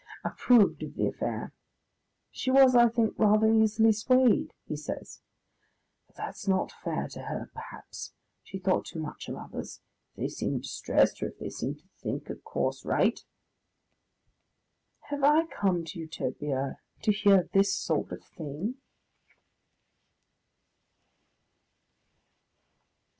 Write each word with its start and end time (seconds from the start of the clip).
approved 0.23 0.81
of 0.81 0.95
the 0.95 1.05
affair. 1.05 1.53
"She 2.31 2.49
was, 2.49 2.75
I 2.75 2.89
think, 2.89 3.13
rather 3.19 3.53
easily 3.53 3.91
swayed," 3.91 4.51
he 4.65 4.75
says. 4.75 5.21
"But 6.07 6.15
that's 6.15 6.47
not 6.47 6.71
fair 6.71 7.07
to 7.09 7.21
her, 7.21 7.51
perhaps. 7.53 8.11
She 8.41 8.57
thought 8.57 8.85
too 8.85 8.99
much 8.99 9.29
of 9.29 9.35
others. 9.35 9.79
If 10.13 10.17
they 10.17 10.27
seemed 10.29 10.63
distressed, 10.63 11.21
or 11.21 11.27
if 11.27 11.37
they 11.37 11.51
seemed 11.51 11.81
to 11.81 11.87
think 12.01 12.31
a 12.31 12.35
course 12.35 12.83
right"... 12.83 13.23
Have 15.11 15.23
I 15.23 15.45
come 15.45 15.85
to 15.85 15.99
Utopia 15.99 16.79
to 17.03 17.11
hear 17.11 17.47
this 17.53 17.71
sort 17.75 18.11
of 18.11 18.23
thing? 18.23 18.77